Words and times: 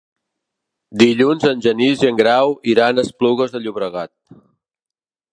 Dilluns 1.01 1.43
en 1.49 1.59
Genís 1.65 2.01
i 2.05 2.09
en 2.09 2.17
Grau 2.21 2.53
iran 2.73 3.01
a 3.01 3.03
Esplugues 3.09 3.53
de 3.57 3.61
Llobregat. 3.65 4.11